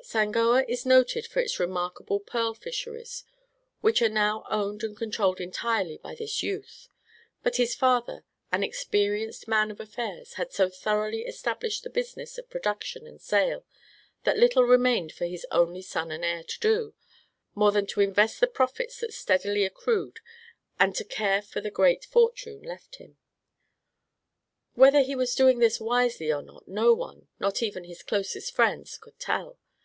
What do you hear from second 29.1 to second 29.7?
tell.